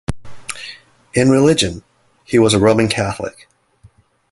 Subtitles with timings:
[1.13, 1.83] In religion,
[2.23, 3.47] he was a Roman Catholic.